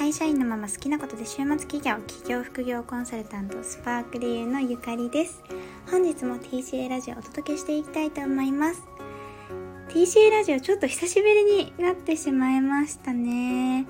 [0.00, 5.42] 会社員のまま好きなことで週末企業企業副業コンサルタントスパークリエのゆかりです。
[5.90, 8.82] 本日も TCA ラジオをお届けしていきたいと思います。
[9.90, 13.84] TCA ラジオちょっと久しぶりになってしまいましたね。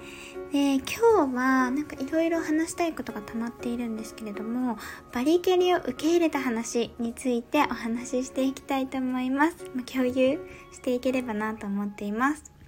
[0.50, 1.02] で今日
[1.32, 4.78] はなんかいろいろ話したいことが溜まっているんですけれども
[5.12, 10.40] バリキャリを受け入れた話についてお話ししていきたいと思います、ま共有
[10.72, 12.59] していければなと思っています。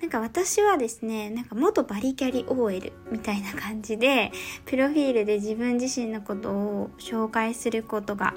[0.00, 4.32] なんか私はですね、なんか元バリキャリ OL みたいな感じで、
[4.64, 8.34] プロフィールで自分自身のことを紹介することが、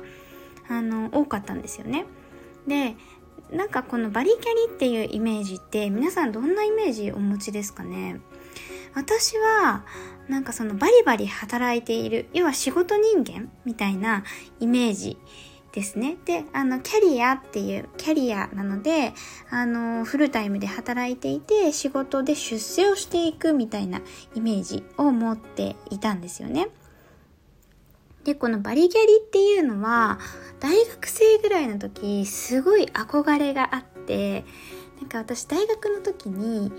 [0.68, 2.06] あの、多かったんですよね。
[2.68, 2.96] で、
[3.52, 4.40] なんかこのバリキャ
[4.70, 8.20] リっていうイメージって皆さんどんなイメージお持ちですかね？
[8.96, 9.86] 私は
[10.28, 14.24] なんかそのバリバリ働いている要は仕事人間みたいな
[14.60, 15.18] イメージ
[15.74, 16.18] ですね。
[16.26, 19.14] で、あの、キャリアっていう、キャリアなので、
[19.50, 24.02] あの、フルタイムで働いていて、仕事で出世をしていくみたいな
[24.36, 26.70] イメージを持っていたんですよね。
[28.24, 30.20] で、このバリギャリっていうのは、
[30.60, 34.46] 大学生ぐらいの時、すごい憧れがあって、
[35.02, 36.72] なんか私大学の時に、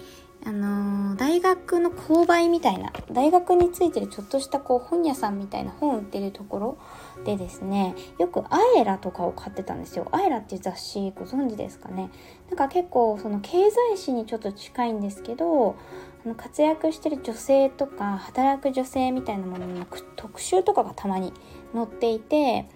[0.47, 6.79] あのー、大学の購買みたいな大学についてるちょっとしたこう本屋さんみたいな本売ってるところ
[7.25, 10.07] でですねよくアエラとかを買ってたんですよ。
[10.13, 12.11] アエラっていう雑誌ご存知ですかね。
[12.51, 15.77] なんか結構その経済誌にちょっと近いんですけど
[16.25, 19.87] あの活躍してる女性とか働く女性みたいなものの
[20.17, 21.33] 特集とかがたまに
[21.75, 22.67] 載っていて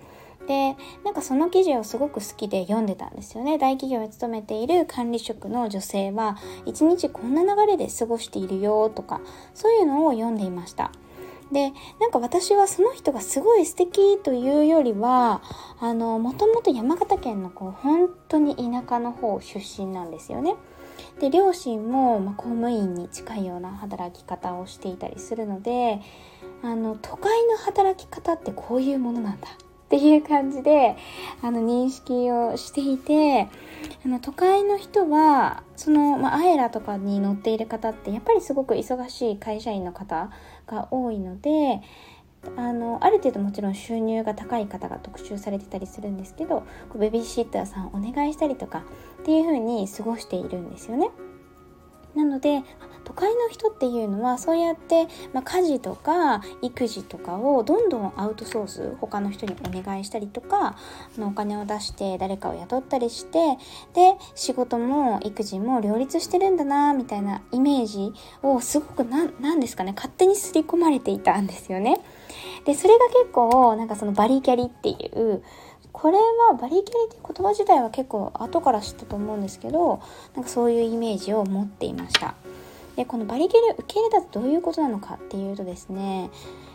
[0.49, 3.59] でなんかその記事をすごく好きで読んでたんですよね。
[3.59, 9.21] 大企業に勤めている管理職の女性は一日こんな流れで過ごしているよとか
[9.53, 10.91] そういうのを読んでいました。
[11.53, 15.43] でなんか私はその人がすごい素敵というよりは
[15.81, 20.57] あのもともと山形県のこう本当に田舎の方出身なんですよね。
[21.21, 26.01] で両親も、まあ、公務員に近いような働き方をしていたりするので
[26.63, 29.49] あの都会の働き方ってこういうものなんだ。
[29.89, 30.97] っていう感じで
[31.41, 33.49] あの認識をしていて
[34.05, 40.31] あの都会の人はその、まあ、アエラとかに乗っている方ってやっぱりすごく忙しい会社員の方
[40.67, 41.81] が多いので
[42.57, 48.85] あのある程度もちろん収入が高い方が特集されてたりするんですけどベビーシッターさんお願いしたりとか
[49.23, 51.09] っていう風に過ごしているんですよね。
[52.19, 52.65] なので
[53.05, 60.77] 都会の人っていうのはそうやって、まあ、家事とか育児とかをどんどんアウトソース他の人にお願いしたりとかあ
[61.17, 63.57] のお金を出して誰かを雇ったりして
[63.95, 68.13] で仕事も育児も両立してるんだなみたいなイメージ
[68.43, 72.01] をすごく何ですかね勝手に刷り込まれていたんですよね。
[72.65, 75.43] でそれが結構なんかそのバリキャリっていう
[76.01, 80.01] これはバリキャリっていう言葉自体は結構後から知ったと思うんですけど
[80.37, 82.35] なんかそういうイメージを持っていました。
[82.95, 86.31] でこのバリキャリを受け入れたってどういうことなのかっていうとですね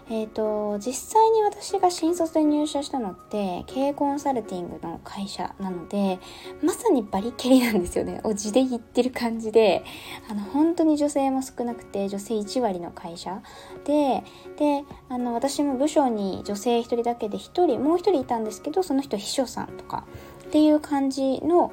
[0.10, 6.20] えーと、実際に私が新卒で入社したのって経営コンサルティングの会社なので
[6.62, 8.20] まさにバリキャリなんですよね。
[8.24, 9.84] お字で言ってる感じで。
[10.30, 13.42] あの本当に女性も少なくて女性1割の会社。
[13.86, 14.24] で
[14.58, 20.06] であの私も部署に女性1人だけで1人もう1人いたんですけどその人秘書さんとか
[20.46, 21.72] っていう感じの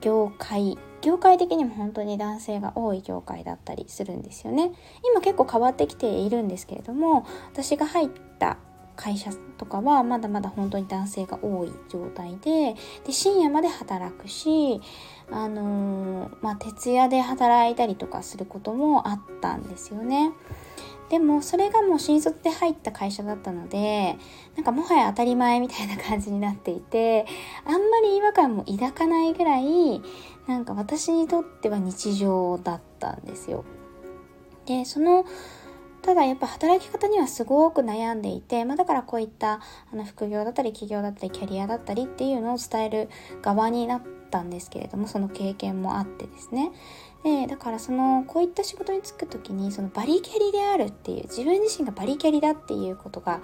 [0.00, 4.72] 業界業界的にも本当に男性が多い業界だったりするんですよね
[5.12, 8.58] 今結構変わってきているんですけれども私が入った
[8.96, 12.74] 会社とかはまだまだ本当に男性が多い状態で
[13.06, 14.80] で深夜まで働くし
[15.30, 20.32] あのー、まあ、徹夜で働いたりとかすることもあったんですよね。
[21.10, 24.16] でもそれがもう新卒で入った会社だったので
[24.54, 27.26] なんかもはや当たり前みたいな感じになっていて
[27.66, 30.00] あんまり違和感も抱かないぐらい
[30.46, 33.64] なんか私にとっては日常だったんですよ。
[34.66, 35.24] でその
[36.02, 39.60] ただやっぱ働き方にはすごく悩んでいて、まあ、だからこういった
[39.92, 43.08] あの副業だったり企業だったりキャリアだったりっていうのを伝える
[43.42, 46.72] 側になったんですけれどもその経験もあってですね。
[47.22, 53.42] でだからそのこういった仕事に就く時にそのバリキャリであるっていう自分自身がバリキャリだっていうことが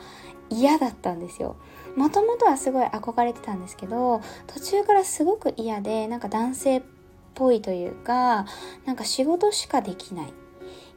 [0.49, 1.57] 嫌だったんですよ。
[1.95, 6.83] もともとはすごい憧れてたんですけど途中からすごく嫌でなんか男性っ
[7.35, 8.47] ぽいというか
[8.87, 10.46] なんか仕事しかできない。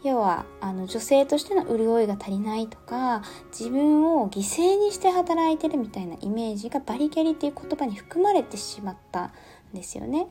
[0.04, 9.31] 要はあの女性としての潤いが足りないとか自分を犠牲にして働いてるみたいなイメージがバリキャリっていう言葉に含まれてしまった
[9.74, 10.28] んですよね。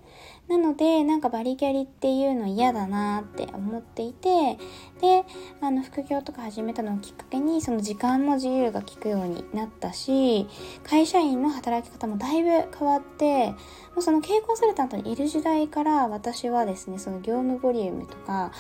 [0.49, 4.57] なのでなんかバリキャリっていうの嫌だなって思っていて
[5.01, 5.25] で
[5.61, 10.49] あの副業とか始めたのをきっかけにその時間も自由が利くようになったし
[10.85, 13.57] 会社員の働き方もだいぶ変わっても
[13.99, 18.53] うその経営コンサルタントにいる時代から私はですねその業務ボリュームとか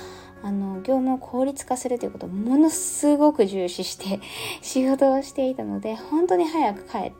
[0.42, 4.20] あの業務を効率化するということをものすごく重視して
[4.62, 7.12] 仕事をしていたので本当に早く帰っ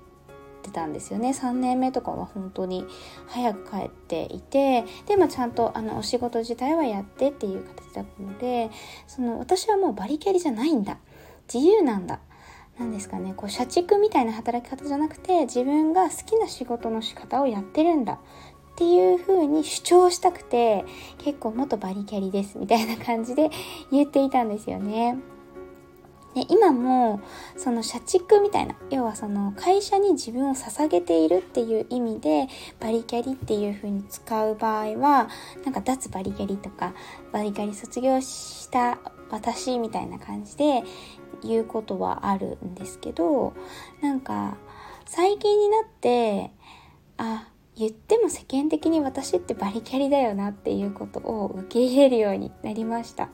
[0.63, 1.31] てたんですよね。
[1.31, 2.87] 3年目とかは本当に
[3.27, 8.71] 早く帰っていてでもちゃんとあのお仕事自体はやってっていう形だったので
[9.07, 10.99] その私はもうバリキャリじゃないんだ。
[11.53, 12.21] 自由なんだ。
[12.79, 13.35] 何ですかね。
[13.37, 18.21] こう社畜みたいな働き方じゃなくて自分が好きな仕事の仕方をやってるんだ。
[18.79, 20.85] っていう風に主張したくて
[21.19, 23.51] 結構元バリキャリですみたいな感じで
[23.91, 25.19] 言っていたんですよね。
[26.37, 27.21] で今も
[27.57, 32.47] その社畜みたいな要はその会社に自分を捧げているっていう意味で
[32.79, 35.29] バリキャリっていう風に使う場合は
[35.65, 36.95] なんか脱バリキャリとか
[37.33, 38.99] バリキャリ卒業した
[39.31, 40.85] 私みたいな感じで
[41.43, 43.55] 言うことはあるんですけど
[44.01, 44.57] なんか
[45.07, 46.53] 最近になって
[47.17, 47.49] あ
[47.79, 53.29] 言っても世間的に私ってバリキャリだよなっていうことを受け入れるようになりました。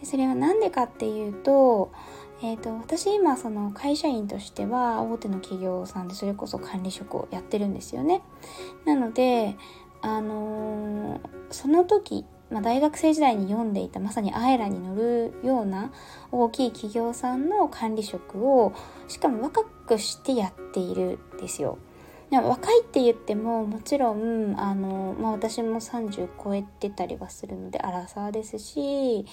[0.00, 1.92] でそれは何でかっていうと,、
[2.42, 8.22] えーと、私今その会社員としては大手の企業さんでそれこそ管理職をやってるんですよね。
[8.84, 9.56] なので、
[10.02, 11.20] あのー、
[11.50, 15.90] その時まあ、大学生時代に読んでいたまさにアイラに乗るような
[16.30, 18.72] 大きい企業さんの管理職を
[19.08, 21.78] しかも若くしてやっているんですよ。
[22.42, 29.26] 若いって言ってももちろんあの、まあ、私も30超えてたりはするのでアラサーですし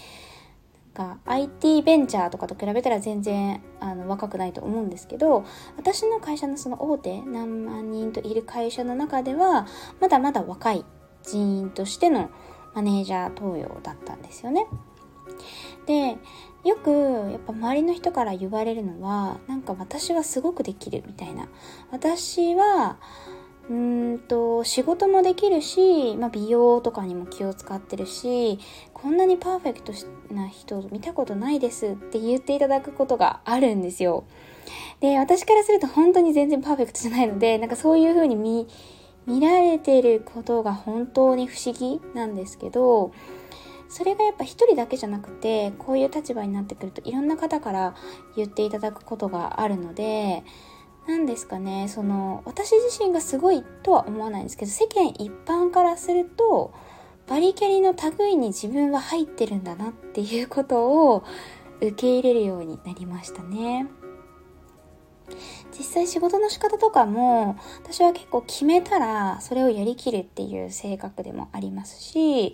[0.93, 5.45] が IT ベンチャーとかと比べたら全然あの若くないと思うんですけど
[5.77, 9.67] 私の会社のその大手何万人といる会社の中では
[9.99, 10.85] まだまだ若い
[11.23, 12.29] 人員としての
[12.73, 14.65] マネージャー登用だったんですよね。
[15.85, 16.17] で
[16.63, 16.91] よく
[17.31, 21.47] やっぱ周りの人から言われるのはなんか私はすごくできるみたいな
[21.91, 22.97] 私は
[23.69, 28.59] うんと仕事もできるし、まあ、美容とかにも気を使ってるし
[28.93, 29.93] こんなにパーフェクト
[30.33, 34.25] な人見たことないですって言っていただくことがあるんですよ。
[34.99, 38.67] で私からすると本当に全然パーフェクトじゃないのでなんかそういう風に見
[39.25, 43.11] 見られてることが本当に不思議なんですけど
[43.91, 47.95] それがやっぱ一人だけじゃなくてこういう立場になってくるといろんな方から
[48.37, 50.43] 言っていただくことがあるので
[51.07, 56.73] 何ですかねその私自身がすごいとは思わないんですけど世間一般からすると
[57.27, 61.25] バリキャリの類に自分は入ってるんだなっていうことを
[61.81, 63.87] 受け入れるようになりましたね。
[65.77, 72.53] 実際仕事の仕方とかも私は結構決めたらそれをやりきるっていう性格でもありますし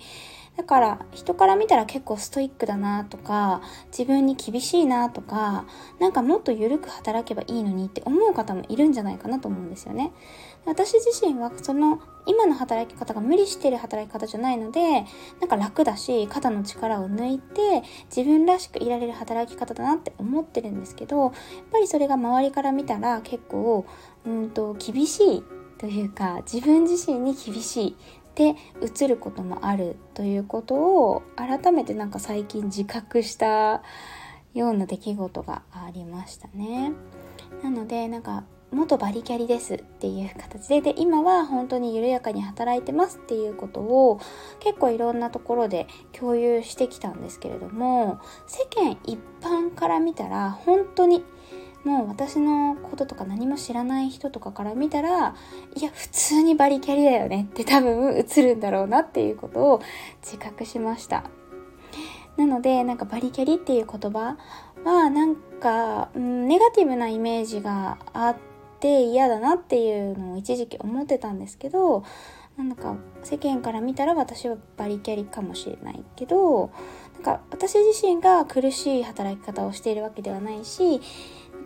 [0.57, 3.61] だから人から見たら結構ストイックだなとか
[3.91, 5.65] 自分に厳しいなとか
[5.99, 10.11] なんかもっと緩く働けばいいのにって思う方もいるんじゃないかなと思うんですよね。
[10.65, 15.05] 私自身はその今の働き方が無理してる働き方じゃないので
[15.39, 17.83] なんか楽だし肩の力を抜いて
[18.13, 21.31] 自分らしくいられる働き方だなって思ってるんですけどやっ
[21.71, 23.85] ぱりそれが周りから見たら結構
[24.25, 25.43] うんと厳しい
[25.77, 27.95] というか自分自身に厳しい
[28.37, 33.81] で映ることもあるということを改めてなんか最近自覚した
[34.53, 36.91] ような出来事がありましたね。
[37.63, 44.19] なのでなんか元バリキャリですっていう形でで今は本当に緩やかに働いてますっていうことを
[44.59, 51.23] 結構いろんなところで共有してきたんですけれども世間一般から見たら本当に
[51.87, 55.35] もう私のこととか何も知らない人とかから見たら
[55.73, 57.47] いや普通にバリキャリだよね。
[57.49, 59.81] って多分映るんだろうなっていうことを
[60.21, 61.23] 自覚しました。
[62.35, 64.35] なのでなんかバリキャリっていう言葉
[64.83, 68.35] はなんか、うん、ネガティブなイメージがあっ
[68.81, 72.03] て嫌だなっていうのを一時期思ってたんですけど
[72.57, 76.71] なんだか世間から見たら私はバリキャリかもしれないけど
[77.13, 81.01] なんか私自身が苦しい働き方をしているわけではないし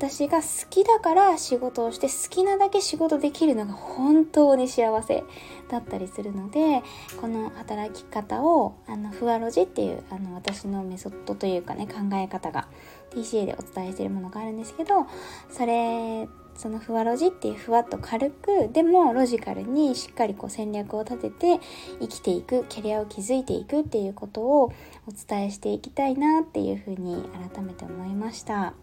[0.01, 5.23] 私が好きだから仕事をして好きなだけ仕事できるのが本当に幸せ
[5.69, 6.81] だったりするので
[7.19, 12.67] この働き方をあのふわろじっていうあの私のメソッドというかね考え方が
[13.11, 15.05] TCA でお伝えしてるものがあるんですけど
[15.51, 21.59] それそのふわろじっていうふわっと軽くでもロジカルにしっかりこう戦略を立てて
[21.99, 28.73] 生きていくキャリアを築いていくっていうことをお伝えしていきたいなっていうふうに改めて思いました。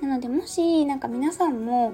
[0.00, 1.92] なのでもしなんか皆さんも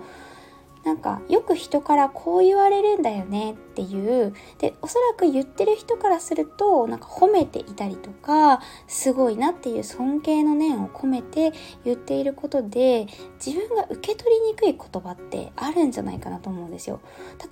[0.87, 11.53] なんかよく人からこう言われるんだよねっていうでおそらく言ってる人からするとなんか褒めていたりとかすごいなっていう尊敬の念を込めて
[11.85, 13.09] 言っていることで
[13.45, 17.01] 自分が受け取りにくい言葉ってあるんじゃないかなと思うんですよ。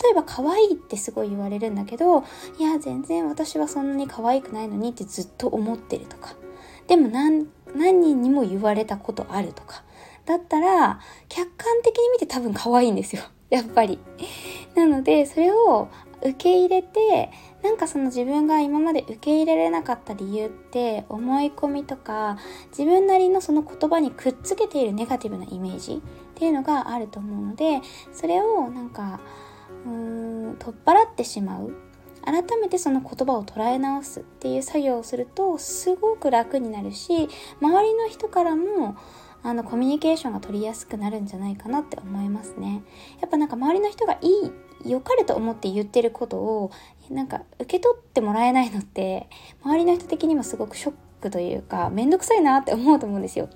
[0.01, 2.23] 例えば可愛いってすごい言われるんだけど
[2.57, 6.35] いや全然私はそんなに可愛くないのにってずっと思ってるとか。
[6.87, 9.83] でも何人にも言われたことあるとか。
[10.25, 13.23] だったら、客観的に見て多分可愛いんですよ。
[13.49, 13.99] やっぱり。
[14.75, 15.87] なので、それを
[16.21, 17.31] 受け入れて、
[17.63, 22.37] なんかその自分が今まで受け入れられなかった理由って、思い込みとか、
[22.69, 25.99] 自分なりのその言葉にくっつけているネガティブなイメージっ
[26.33, 29.19] ていうのがあると思うので、それをなんか、
[29.85, 31.73] うーん、取っ払ってしまう。
[32.25, 37.29] 改めてその言葉を捉え直すっていう作業をするとすごく楽になるし
[37.61, 38.97] 周りの人からも
[39.45, 42.81] あのコミュニケーションが取りやすくなるんじゃないかなって思いますね。
[43.21, 46.71] やっぱなんか周りの人がいい良かれと思って言ってることを
[47.11, 49.29] なんか受け取ってもらえないのって
[49.63, 53.49] 周りの人的にもすごくショックというか面倒くさいなって思うと思うんですよ。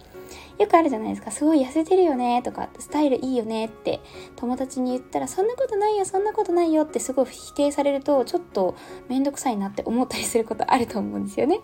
[0.58, 1.32] よくあるじゃないですか。
[1.32, 4.02] すごい痩せてるよねとか、スタイルいいよねって
[4.36, 8.76] 友達に言ったら、そんなことないよ、そんなことないよってすごい否定されると、ちょっと
[9.08, 11.60] めんどくさいなって思ったりすることあると思うんですよね。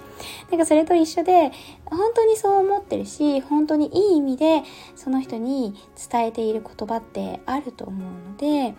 [0.49, 1.51] なんかそれと一緒で、
[1.85, 4.63] 本当にそう思ってるし、本当にいい意味で
[4.95, 5.75] その人に
[6.11, 8.75] 伝えている言葉ってあると思うので、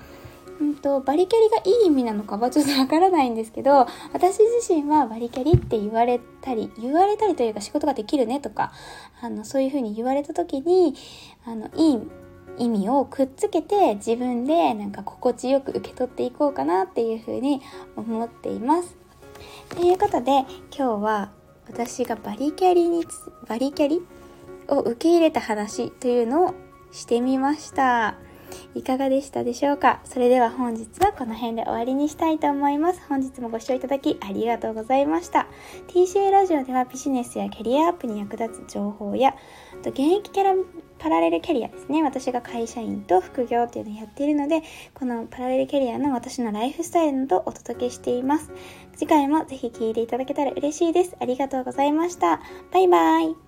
[0.61, 8.73] うんと、バリキャリがいい意味なのかはちょっとわからないんですけど、私自身はバリキャリって言われたり、言われたりというか仕事ができるねとか、
[9.21, 10.95] あの、そういうふうに言われた時に、
[11.45, 12.01] あの、いい
[12.59, 17.61] 意味をくっつけて自分でなんか心地よく受け取っていこうかなっていうふうに
[17.97, 18.97] 思っています。
[19.69, 20.41] ということで、
[20.77, 21.33] 今日は
[21.69, 23.05] 私がバリキャリに、
[23.47, 24.01] バリキャリ
[24.69, 26.55] を受け入れた話というのを
[26.93, 28.26] してみました。
[28.75, 30.01] いかがでしたでしょうか？
[30.05, 33.01] それでは本日はこの辺で終わりにしたいと思います。
[33.09, 35.47] 本日もご視聴いただきありがとうございました。
[35.89, 39.35] TCA ラジオではビジネスやキャリアアップに役立つ情報や、
[39.81, 40.55] あと現役キャラ
[40.99, 42.03] パラレルキャリアですね。
[42.03, 44.63] 私が会社員と副業っていうのをやっているので、
[44.95, 48.51] このパラレルキャリアの私のライフスタイルなどお届けしています。
[48.97, 51.17] 次回もぜひ聴いていただけたら嬉しいです。
[51.21, 52.41] ありがとうございました。
[52.73, 53.46] バイバイ。